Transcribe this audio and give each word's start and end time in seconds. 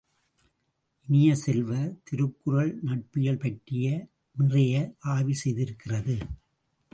இனிய 1.07 1.35
செல்வ, 1.35 1.69
திருக்குறள் 2.03 2.71
நட்பியல் 2.81 3.39
பற்றி 3.39 3.77
நிறைய 4.35 4.73
ஆய்வு 4.99 5.35
செய்திருக்கிறது. 5.43 6.17